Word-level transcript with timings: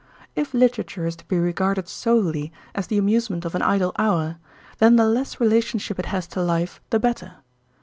If 0.35 0.55
literature 0.55 1.05
is 1.05 1.15
to 1.17 1.27
be 1.27 1.37
regarded 1.37 1.87
solely 1.87 2.51
as 2.73 2.87
the 2.87 2.97
amusement 2.97 3.45
of 3.45 3.53
an 3.53 3.61
idle 3.61 3.91
hour, 3.99 4.37
then 4.79 4.95
the 4.95 5.05
less 5.05 5.39
relationship 5.39 5.99
it 5.99 6.07
has 6.07 6.25
to 6.29 6.41
life 6.41 6.81
the 6.89 6.99
better. 6.99 7.35